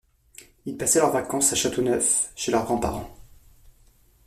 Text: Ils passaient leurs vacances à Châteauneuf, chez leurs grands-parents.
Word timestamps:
Ils 0.65 0.77
passaient 0.77 0.97
leurs 0.99 1.11
vacances 1.13 1.53
à 1.53 1.55
Châteauneuf, 1.55 2.31
chez 2.35 2.51
leurs 2.51 2.65
grands-parents. 2.65 3.15